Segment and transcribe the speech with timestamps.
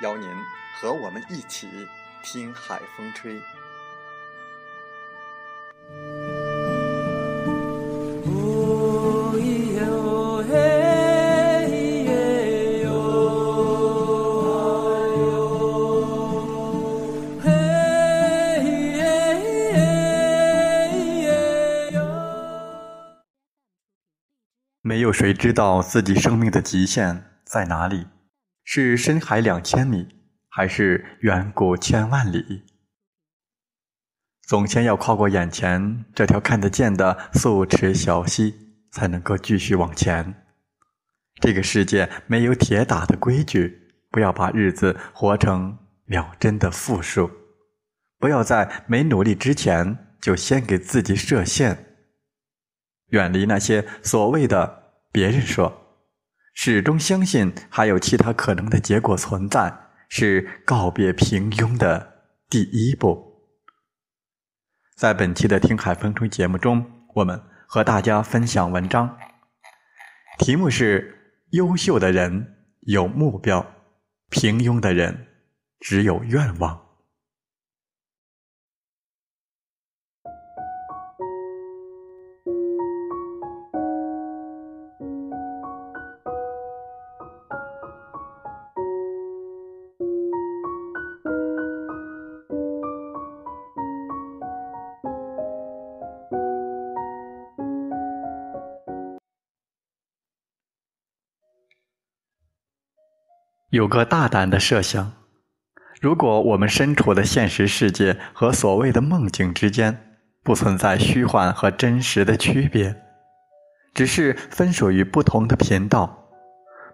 [0.00, 0.28] 邀您
[0.80, 1.68] 和我们一起
[2.22, 3.40] 听海风吹。
[24.80, 28.17] 没有谁知道自己生命的极限在哪里。
[28.70, 30.06] 是深海两千米，
[30.50, 32.64] 还是远古千万里？
[34.46, 38.54] 总先要跨过眼前这条看得见的素池小溪，
[38.92, 40.44] 才能够继续往前。
[41.40, 47.30] 这个世界没有铁打的规矩，不要把日子活成秒针的负数，
[48.18, 51.86] 不要在没努力之前就先给自己设限，
[53.12, 55.87] 远离那些所谓的别人说。
[56.60, 59.72] 始终相信还有其他可能的结果存在，
[60.08, 63.44] 是告别平庸的第一步。
[64.96, 69.16] 在本期的《听海风吹》节目中，我们和大家分享文章，
[70.40, 73.64] 题目是“优秀的人有目标，
[74.28, 75.28] 平庸的人
[75.78, 76.86] 只有愿望”。
[103.78, 105.12] 有个大胆的设想：
[106.00, 109.96] 如果我们身处的现实世界和所谓的梦境之间
[110.42, 112.96] 不存在虚幻和真实的区别，
[113.94, 116.28] 只是分属于不同的频道，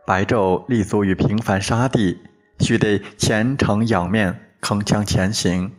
[0.07, 2.19] 白昼立足于平凡沙地，
[2.59, 5.71] 须得虔诚仰面，铿锵前行；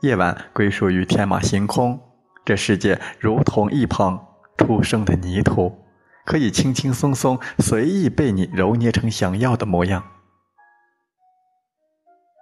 [0.00, 1.96] 夜晚归属于天马行空，
[2.44, 4.18] 这世界如同一捧
[4.58, 5.72] 初生的泥土，
[6.26, 10.02] 可以轻轻松松、随意被你揉捏成想要的模样。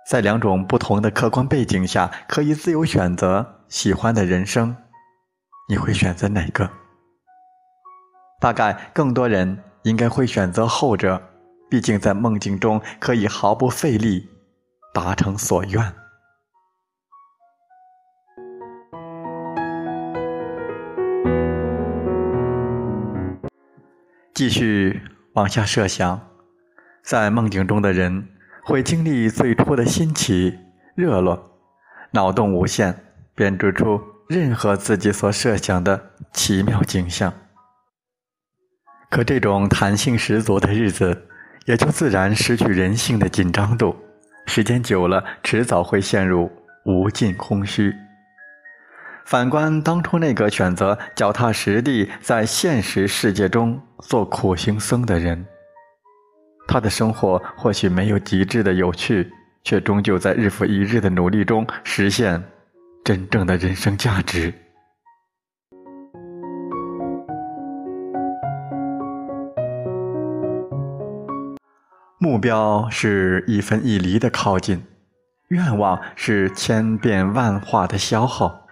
[0.09, 4.75] 在两种不同的客观背景下，可以自由选择喜欢的人生，
[5.69, 6.71] 你会选择哪个？
[8.41, 11.23] 大概更多人应该会选择后者，
[11.69, 14.27] 毕竟在梦境中可以毫不费力
[14.95, 15.93] 达成所愿。
[24.33, 25.03] 继续
[25.35, 26.19] 往下设想，
[27.03, 28.38] 在梦境中的人。
[28.69, 30.59] 会经历最初的新奇、
[30.95, 31.43] 热络，
[32.11, 32.95] 脑洞无限，
[33.35, 33.99] 编织出
[34.29, 35.99] 任何自己所设想的
[36.35, 37.33] 奇妙景象。
[39.09, 41.29] 可这种弹性十足的日子，
[41.65, 43.97] 也就自然失去人性的紧张度。
[44.45, 46.53] 时间久了，迟早会陷入
[46.85, 47.95] 无尽空虚。
[49.25, 55.47] 反观当初那个选择脚踏实地在现实世界中做苦行僧的人。
[56.69, 59.33] 他的生活或许没有极致的有趣，
[59.65, 62.45] 却终究在日复一日的努力中实现
[63.03, 64.53] 真正的人生价值。
[72.19, 74.85] 目标是一分一厘的靠近，
[75.49, 78.67] 愿望是千变万化的消耗。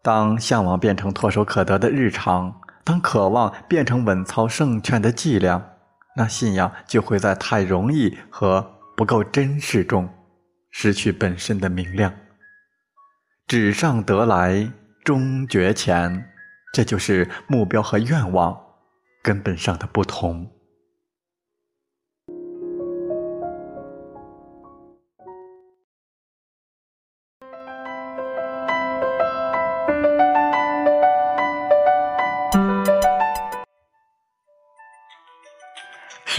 [0.00, 5.69] 当向往变成唾手可得的日常，当渴望变成稳操胜券的伎俩。
[6.20, 10.06] 那信仰就会在太容易和不够真实中
[10.70, 12.12] 失去本身的明亮。
[13.46, 14.70] 纸上得来
[15.02, 16.30] 终觉浅，
[16.74, 18.54] 这就是目标和愿望
[19.22, 20.46] 根本上的不同。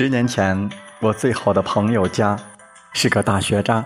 [0.02, 0.68] 十年前，
[1.00, 2.36] 我最好的朋友家
[2.92, 3.86] 是个大学渣，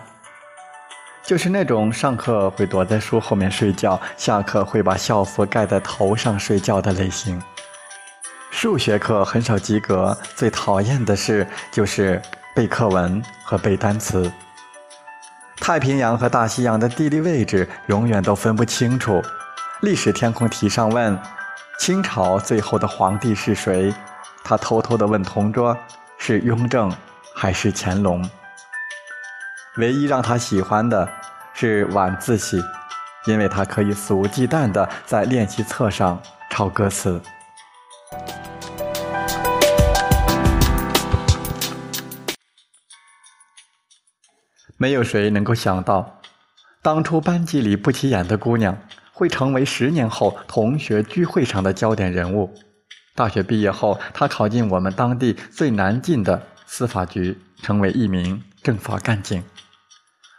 [1.22, 7.38] 就是那种上课会躲在书后面睡觉，下课会把校服盖在头上睡觉的类型。
[8.50, 12.22] 数学课很少及格，最讨厌的事就是
[12.54, 14.32] 背课文和背单词。
[15.58, 19.22] 太平洋和大西洋的地理位置永远都分不清楚。
[19.82, 21.18] 历史天空题上问：
[21.78, 23.92] 清朝最后的皇帝是谁？
[24.42, 25.76] 他偷偷地问同桌。
[26.28, 26.92] 是雍正
[27.36, 28.20] 还是乾隆？
[29.76, 31.08] 唯一让他喜欢的
[31.54, 32.60] 是晚自习，
[33.28, 36.20] 因为他可以肆无忌惮地在练习册上
[36.50, 37.22] 抄歌词。
[44.76, 46.20] 没有谁能够想到，
[46.82, 48.76] 当初班级里不起眼的姑娘，
[49.12, 52.52] 会成为十年后同学聚会上的焦点人物。
[53.16, 59.42] 大学毕业后，他考进我们当地最难进的司法局，成为一名政法干警。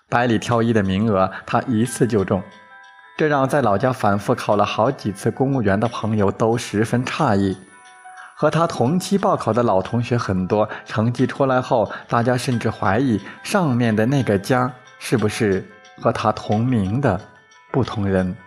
[0.08, 2.42] 百里挑一的名额，他一次就中，
[3.18, 7.58] 这让在老家反复考了好几次公务员的朋友都十分诧异。
[8.36, 15.68] 和他同期报考的老同学很多，成绩出来后，大家甚至怀疑上面的那个家是不是
[16.00, 17.20] 和他同名的
[17.72, 18.38] 不同人。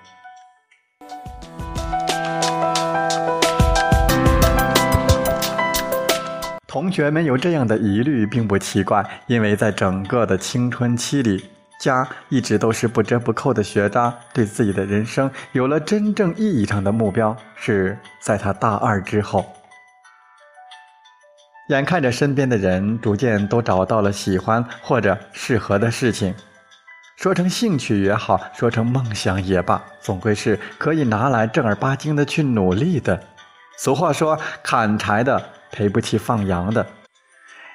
[6.71, 11.51] 同学们有这样的疑虑并不奇怪，因为在整个的青春期里，
[11.81, 14.17] 家一直都是不折不扣的学渣。
[14.33, 19.45] 对自己的人生有了真正意义上的目标，是在他大二之后。
[21.71, 26.33] 眼看着身边的人逐渐都找到了喜欢或者适合的事情，
[27.17, 33.21] 说成兴趣也好，说成梦想也罢，总归是可以拿来正儿八经的去努力的。
[33.77, 36.87] 俗话说：“砍柴的。”赔不起放羊的，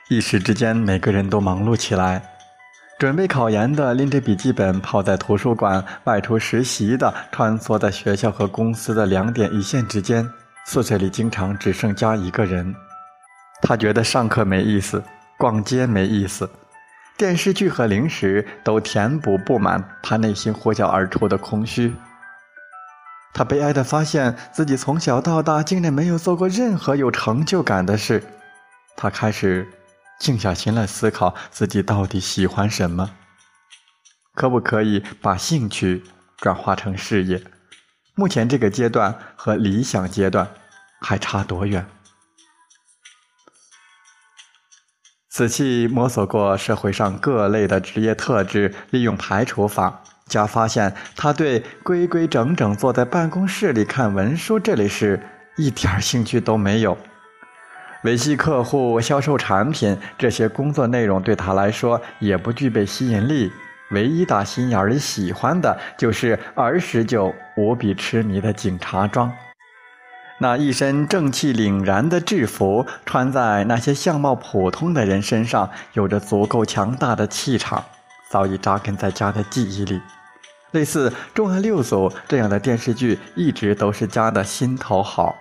[0.09, 2.21] 一时之间，每个人都忙碌起来。
[2.97, 10.29] 准备考研的拎着笔记本泡在图书馆，外出实习的穿梭在学校和公司的两点一线之间。
[10.65, 12.73] 宿舍里经常只剩家一个人。
[13.61, 15.03] 他觉得上课没意思，
[15.37, 16.49] 逛街没意思，
[17.17, 21.93] 电视剧和零食都填补不满他内心呼啸而出的空虚。
[23.37, 28.23] 他悲哀地发现自己从小到大竟然没有做过任何有成就感的事。
[28.95, 29.67] 他开始
[30.21, 33.11] 静下心来思考自己到底喜欢什么，
[34.33, 36.01] 可不可以把兴趣
[36.37, 37.43] 转化成事业？
[38.15, 40.49] 目前这个阶段和理想阶段
[41.01, 41.85] 还差多远？
[45.27, 50.01] 仔细摸索过社会上各类的职业特质，利用排除法。
[50.29, 55.21] 家发现他对规规整整坐在办公室里看文书这类事
[55.55, 56.97] 一点兴趣都没有，
[58.03, 63.51] 维系客户、销售产品这些工作内容对他来说也不具备吸引力。
[63.91, 69.31] 唯一打心眼里喜欢的就是儿时就无比痴迷的警察装，
[70.39, 77.85] 那一身正气凛然的制服穿在那些相貌普通的人身上，有着足够强大的气场，
[78.29, 80.01] 早已扎根在家的记忆里。
[80.71, 85.33] 类似《重案六组》这样的电视剧一直都是家的心头好，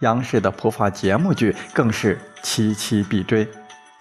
[0.00, 3.48] 央视的普法节目剧更是期期必追，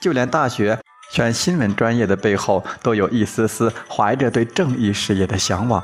[0.01, 0.77] 就连大学
[1.09, 5.81] 选新闻专业的背后都有一丝丝怀着对正义事业的向往。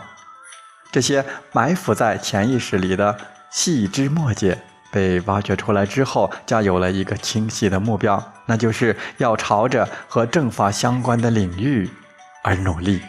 [0.91, 1.23] 这些
[1.53, 3.17] 埋伏在潜意识里的
[3.49, 4.59] 细枝末节
[4.91, 11.89] 被挖掘出来之后，家有了一个清晰的目标，那就是要朝着和政法相关的领域
[12.43, 13.01] 而努力。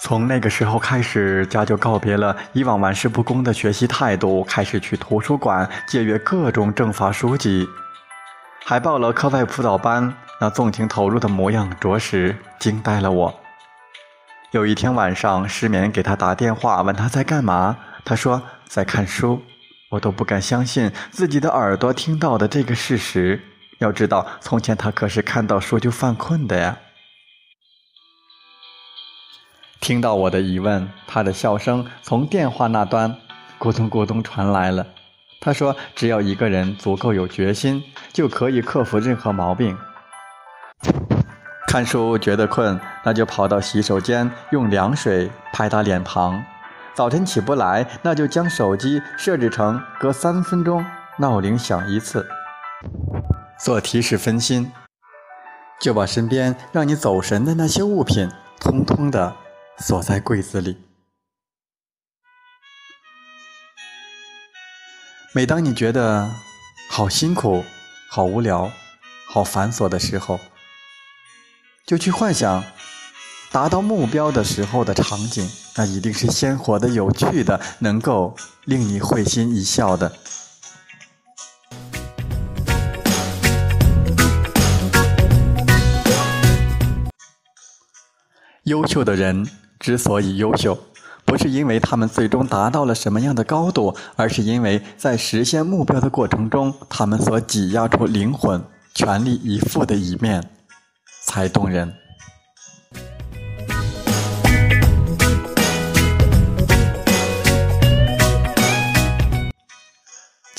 [0.00, 7.66] 从那个时候开始，家就告别了以往玩世不恭的学习态度，开始去图书馆借阅各种政法书籍，
[8.66, 10.12] 还报了课外辅导班。
[10.38, 13.40] 那纵情投入的模样，着实惊呆了我。
[14.50, 19.42] 有一天晚上，失眠给他打电话，问他在干嘛，他说在看书。
[19.90, 23.38] 我都不敢相信自己的耳朵听到的这个事实。
[23.78, 26.78] 要知道，从前他可是看到书就犯困的呀。
[29.80, 33.14] 听到我的疑问，他的笑声从电话那端
[33.58, 34.86] 咕咚咕咚传来了。
[35.42, 39.76] 他说：“只要一个人足够有决心，就可以克服任何毛病。
[41.68, 46.42] 看书觉得困，那就跑到洗手间用凉水拍打脸庞；
[46.94, 50.84] 早晨起不来，那就将手机设置成隔三分钟
[51.18, 52.26] 闹铃响一次，
[53.58, 54.70] 做提示分心。
[55.80, 58.30] 就把身边让你走神的那些物品，
[58.60, 59.34] 通通的
[59.78, 60.76] 锁在柜子里。
[65.34, 66.30] 每当你觉得
[66.90, 67.64] 好辛苦、
[68.10, 68.70] 好无聊、
[69.26, 70.38] 好繁琐的时候，
[71.86, 72.62] 就去幻想
[73.52, 80.10] 达到目标的时候的场景，那一定是鲜活的、有趣的，能够令你会心一笑的。
[88.64, 89.46] 优秀的人
[89.78, 90.78] 之所以优秀，
[91.26, 100.42] 不是因为他们最终达到了什么样的高度，而是因为在实现目标的过程中，他们所挤压出灵魂、全力以赴的一面，
[101.26, 102.01] 才动人。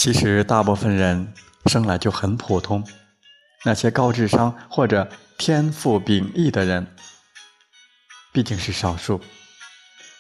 [0.03, 1.33] 其实，大部分人
[1.67, 2.85] 生来就很普通，
[3.63, 5.07] 那些高智商或者
[5.37, 6.85] 天赋秉异的人。
[8.33, 9.21] 毕竟是少数，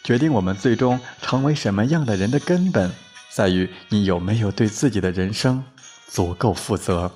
[0.01, 2.93] 决定我们最终成为什么样的人的根本，
[3.29, 5.61] 在于你有没有对自己的人生
[6.07, 7.11] 足够负责。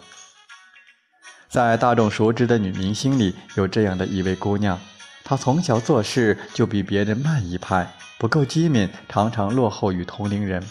[1.47, 4.77] 在大众熟知的女明星里，有这样的一位姑娘，
[5.23, 10.61] 她从小做事就比别人慢一拍，不够机敏，常常落后于同龄人。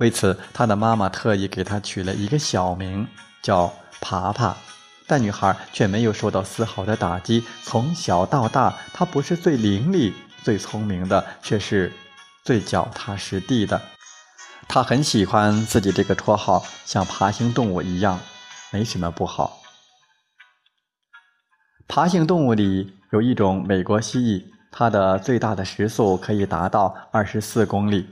[0.00, 3.06] 为此，他的妈妈特意给他取了一个小名，
[3.42, 4.56] 叫“爬爬”。
[5.06, 7.44] 但女孩却没有受到丝毫的打击。
[7.62, 11.92] 从小到大，她不是最伶俐、最聪明的，却是
[12.44, 13.82] 最脚踏实地的。
[14.68, 18.18] 她很喜欢自己这个绰号，像爬行动物一样，
[18.70, 19.60] 没什么不好。
[21.86, 28.08] 爬行动物里有一种美国蜥蜴，它的最大的时速可以达到二十四公里。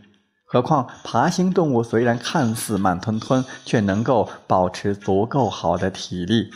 [0.51, 6.51] 何况，爬行动物虽然看似慢吞吞，却能够保持足够好的体力。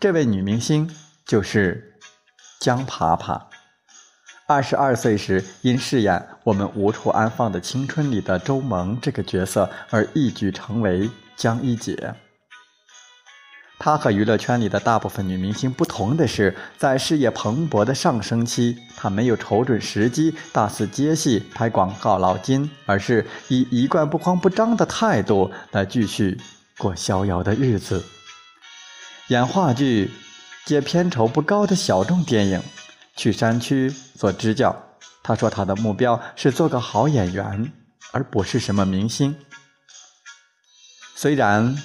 [0.00, 0.90] 这位女明星
[1.24, 1.94] 就是
[2.58, 3.46] 江爬爬。
[4.48, 12.16] 二十二岁时，因饰演《我们无处安放的青春》里的周萌这个角色而一举成为江一姐。
[13.78, 26.36] 她和娱乐圈里的大部分女明星不同的是，在事业蓬勃的上升期，她没有瞅准时机大肆接戏、拍广告捞金，而是以一贯不慌不张的态度来继续
[26.76, 28.04] 过逍遥的日子。
[29.28, 30.10] 演话剧，
[30.66, 32.60] 接片酬不高的小众电影，
[33.14, 34.74] 去山区做支教。
[35.22, 37.72] 她说她的目标是做个好演员，
[38.10, 39.36] 而不是什么明星。
[41.14, 41.76] 虽然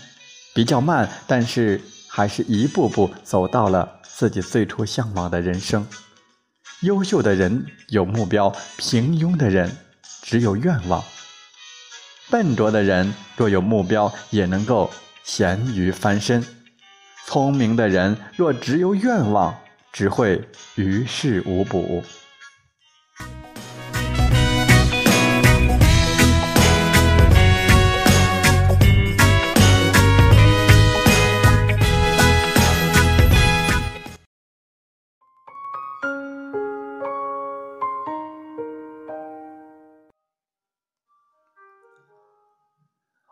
[0.54, 5.88] 比较慢，但是还是一步步走到了自己最初向往的人生。
[6.82, 9.78] 优秀的人有目标，平庸的人
[10.22, 11.04] 只有愿望。
[12.30, 14.90] 笨拙的人若有目标，也能够
[15.24, 16.46] 咸鱼翻身。
[17.26, 19.58] 聪明的人若只有愿望，
[19.92, 22.04] 只会于事无补。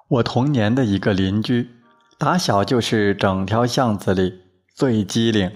[0.08, 1.70] 我童年的一个邻居。
[2.18, 4.44] 打小就是整条巷子里
[4.76, 5.52] 最机灵，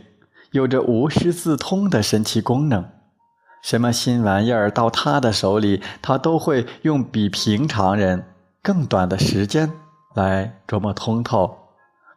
[0.50, 2.90] 有着无师自通的神奇功能。
[3.62, 8.26] 什么新玩意儿到他的手里，他都会用比平常人
[8.64, 9.72] 更短的时间
[10.16, 11.56] 来琢磨通透。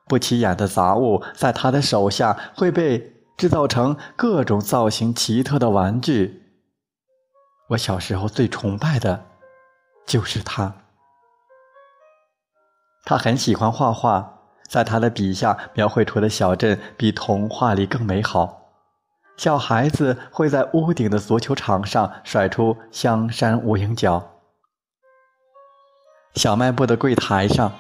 [0.06, 6.42] 不起眼的杂物在他的手下会被制造成各种造型奇特的玩具。
[7.68, 9.24] 我小时候最崇拜的
[10.04, 10.74] 就是他。
[13.04, 14.34] 他很喜欢画画。
[14.68, 18.68] 在他的笔下描绘出的小镇比童话里更美好。
[19.38, 24.30] 小孩子会在屋顶的足球场上甩出香山无影脚。
[26.34, 27.72] 小卖部的柜台上，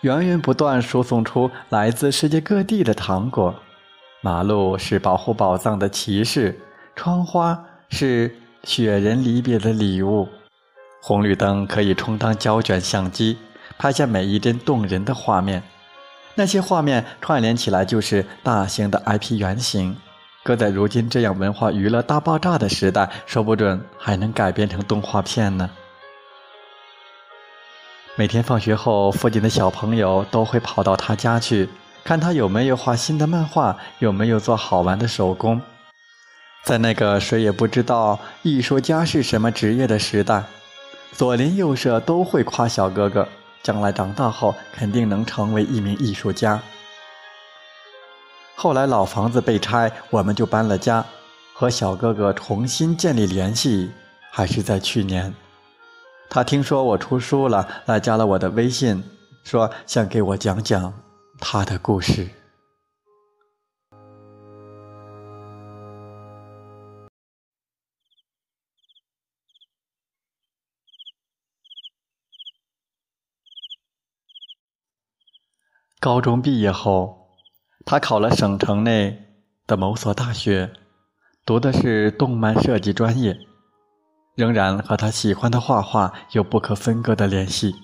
[0.00, 3.54] 源源不断输送出来自世界各地的糖果。
[4.24, 6.56] 马路是保护宝藏的骑士，
[6.94, 10.28] 窗花是雪人离别的礼物。
[11.02, 13.36] 红绿灯可以充当胶卷相机，
[13.76, 15.64] 拍下每一帧动人的画面。
[16.36, 19.96] 那些画面串联起来就是大型的 IP 原型，
[20.44, 25.68] 搁在如今这样文化娱乐大爆炸的时代，说不准还能改编成动画片呢。
[28.14, 31.68] 每天放学后，附近的小朋友都会跑到他家去，
[32.04, 35.60] 看他有没有画新的漫画，有没有做好玩的手工。
[36.64, 40.44] 在那个谁也不知道艺术家是什么职业的时代，
[41.12, 43.26] 左邻右舍都会夸小哥哥，
[43.62, 46.60] 将来长大后肯定能成为一名艺术家。
[48.54, 51.04] 后来老房子被拆，我们就搬了家，
[51.52, 53.90] 和小哥哥重新建立联系，
[54.30, 55.34] 还是在去年。
[56.28, 59.02] 他听说我出书了，来加了我的微信，
[59.42, 60.92] 说想给我讲讲
[61.44, 62.30] 他的故事。
[75.98, 77.20] 高中毕业后。
[77.84, 79.26] 他考了省城内
[79.66, 80.72] 的某所大学，
[81.44, 83.36] 读的是动漫设计专业，
[84.36, 87.74] 仍然和他喜欢的画画有不可分割的联系。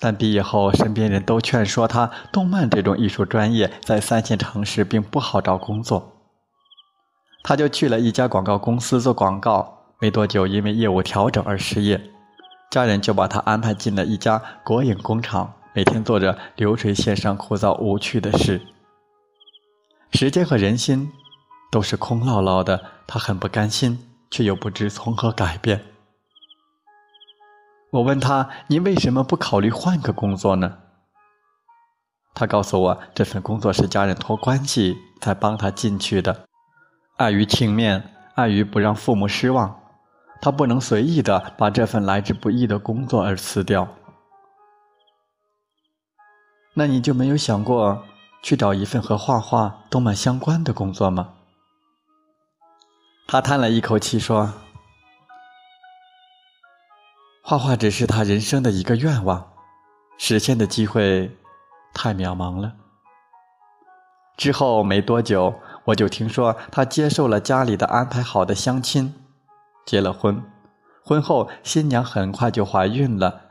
[0.00, 6.12] 但毕业后，身边人都劝说他，动漫这种艺术专业在三线城市并不好找工作。
[7.42, 12.00] 他就去了一家广告公司做广告，没多久因为业务调整而失业，
[12.70, 15.54] 家人就把他安排进了一家国营工厂。
[15.74, 18.60] 每天做着流水线上枯燥无趣的事，
[20.12, 21.10] 时间和人心
[21.72, 23.98] 都是空落落的，他很不甘心，
[24.30, 25.93] 却又不知从何改变。
[27.94, 30.78] 我问他：“你为什么不考虑换个工作呢？”
[32.34, 36.46] 他告诉我，这份工作是家人托关系才帮他进去的，
[37.18, 39.78] 碍于情面，碍于不让父母失望，
[40.42, 43.86] 他不能随意的把这份来之不易的工作而辞掉。
[46.74, 48.02] 那你就没有想过
[48.42, 51.34] 去找一份和画画、动漫相关的工作吗？
[53.28, 54.52] 他叹了一口气说
[57.46, 59.52] ：“画画只是他人生的一个愿望，
[60.16, 61.36] 实现的机会
[61.92, 62.72] 太渺茫了。”
[64.34, 65.54] 之后没多久，
[65.84, 69.14] 我就听说他接受了家里的安排好的相亲，
[69.84, 70.42] 结了婚。
[71.04, 73.42] 婚后，新娘很快就怀孕了。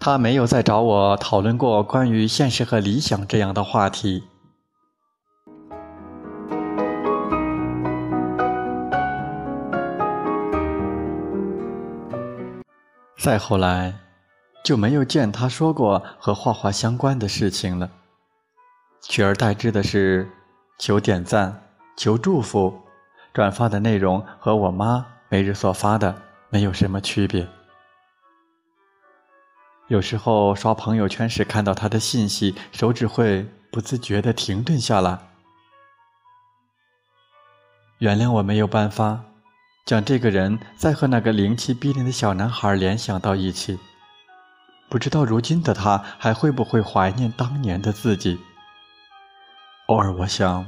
[0.00, 4.24] 他没有再找我讨论过关于现实和理想这样的话题。
[13.24, 13.94] 再后来，
[14.62, 17.90] 就没有见他说过和画画相关的事情了，
[19.00, 20.28] 取而代之的是
[20.78, 21.62] 求点赞、
[21.96, 22.78] 求祝福，
[23.32, 26.14] 转发的内容和我妈每日所发的
[26.50, 27.48] 没有什么区别。
[29.88, 35.18] 有时候刷朋友圈时看到他的信息，手指会不自觉地停顿下来。
[38.00, 39.24] 原谅我没有办法
[39.84, 43.78] 将这个人再和那个灵气逼人的小男孩联想到一起。
[44.88, 48.38] 不知道如今的他还会不会怀念当年的自己。
[49.86, 50.66] 偶尔我想，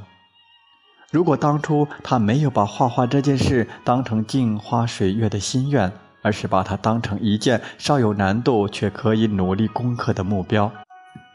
[1.11, 5.93] 如果当初他没有把画画这件事当成镜花水月的心愿。
[6.23, 10.73] 而是把它当成一件稍有难度却可以努力攻克的目标，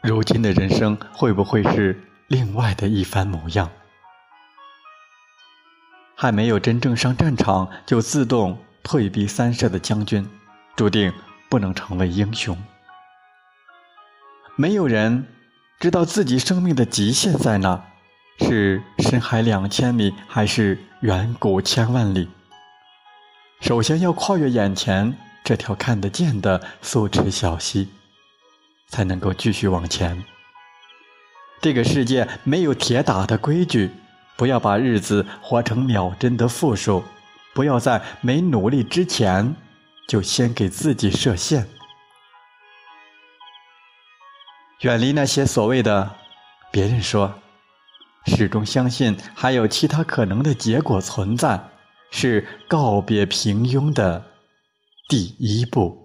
[0.02, 3.70] 如今的人生会不会是另外的一番模样？
[6.14, 10.28] 还没有真正上战场就自动退避三舍的将军，
[10.76, 11.12] 注定
[11.48, 12.56] 不能成为英雄。
[14.56, 15.26] 没有人
[15.80, 17.84] 知道自己生命的极限在哪，
[18.38, 22.28] 是深海两千米，还是远古千万里？
[23.60, 27.88] 首先要跨越眼前这条看得见的素池小溪，
[28.88, 30.22] 才能够继续往前。
[31.60, 33.90] 这个世界没有铁打的规矩，
[34.36, 37.02] 不要把日子活成秒针的负数，
[37.54, 39.54] 不要在没努力之前
[40.08, 41.68] 就先给自己设限。
[44.80, 46.10] 远离那些所谓的
[46.72, 47.32] “别人说”，
[48.26, 51.68] 始终相信还有其他可能的结果存在。
[52.14, 54.22] 是告别平庸的
[55.08, 56.01] 第一步。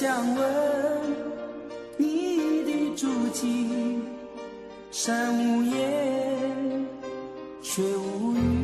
[0.00, 0.46] 想问
[1.96, 3.98] 你的足迹
[4.92, 6.86] 山无言，
[7.60, 8.57] 水无语。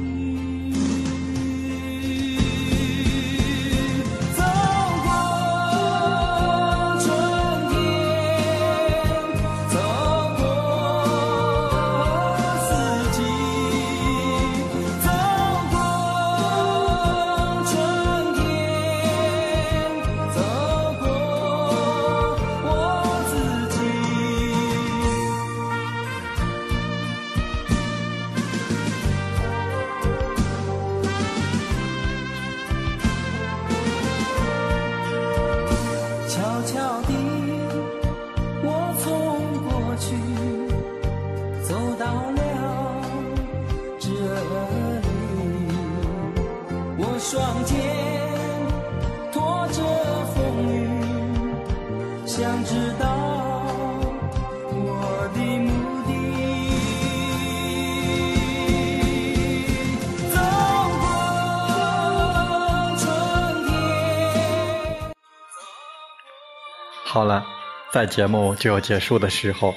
[67.14, 67.46] 好了，
[67.92, 69.72] 在节目就要结束的时候，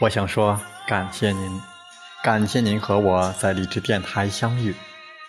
[0.00, 1.60] 我想说感谢您，
[2.22, 4.74] 感谢您和我在励志电台相遇。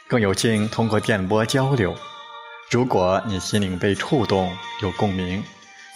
[0.07, 1.93] 更有幸通过电波交流。
[2.69, 5.43] 如果你心灵被触动，有共鸣，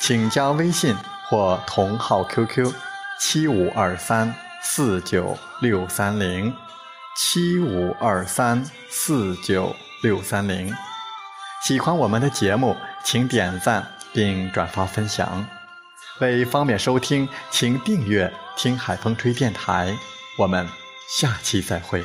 [0.01, 0.93] 请加微信
[1.29, 2.73] 或同号 QQ：
[3.17, 6.53] 七五二三四九六三零
[7.15, 10.75] 七五二三四九六三零。
[11.63, 15.45] 喜欢我们的节目，请点赞并转发分享。
[16.21, 19.93] 为方便收听，请订阅“听海风吹电台”。
[20.39, 20.65] 我们
[21.07, 22.03] 下期再会。